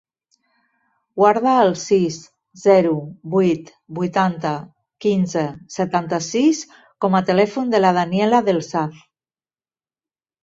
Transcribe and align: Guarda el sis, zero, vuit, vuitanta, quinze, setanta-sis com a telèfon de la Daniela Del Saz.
Guarda 1.21 1.51
el 1.65 1.73
sis, 1.81 2.15
zero, 2.61 2.93
vuit, 3.33 3.67
vuitanta, 3.99 4.53
quinze, 5.05 5.43
setanta-sis 5.75 6.61
com 7.05 7.19
a 7.19 7.23
telèfon 7.29 7.69
de 7.75 7.83
la 7.85 7.93
Daniela 7.99 8.41
Del 8.49 8.63
Saz. 8.69 9.05